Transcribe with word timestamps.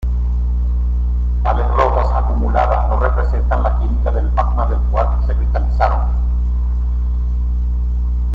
Tales 1.43 1.67
rocas 1.77 2.11
acumuladas 2.11 2.89
no 2.89 2.99
representan 2.99 3.61
la 3.61 3.77
química 3.77 4.09
del 4.09 4.31
magma 4.31 4.65
del 4.65 4.79
cual 4.89 5.09
se 5.27 5.35
cristalizaron. 5.35 6.07